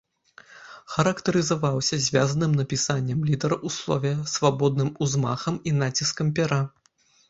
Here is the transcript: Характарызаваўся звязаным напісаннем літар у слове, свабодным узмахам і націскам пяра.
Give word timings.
Характарызаваўся 0.93 1.99
звязаным 2.07 2.57
напісаннем 2.61 3.23
літар 3.29 3.57
у 3.59 3.69
слове, 3.79 4.17
свабодным 4.35 4.93
узмахам 5.07 5.65
і 5.71 5.79
націскам 5.81 6.37
пяра. 6.39 6.65